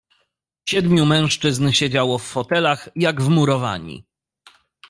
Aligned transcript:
"Siedmiu 0.69 1.05
mężczyzn 1.05 1.71
siedziało 1.71 2.17
w 2.17 2.23
fotelach, 2.23 2.89
jak 2.95 3.21
wmurowani." 3.21 4.05